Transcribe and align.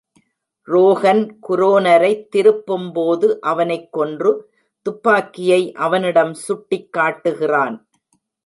ரோகன் 0.67 1.37
குரோனரைத் 1.49 2.27
திருப்பும்போது 2.35 3.39
அவனைக் 3.39 3.91
கொன்று, 3.91 4.51
துப்பாக்கியை 4.81 5.71
அவனிடம் 5.71 6.35
சுட்டிக்காட்டுகிறான். 6.47 7.79